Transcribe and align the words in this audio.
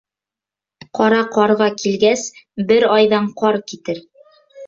Ҡара 0.99 1.19
ҡарға 1.35 1.67
килгәс, 1.83 2.25
бер 2.71 2.87
айҙан 2.95 3.31
ҡар 3.43 3.61
китер. 3.73 4.01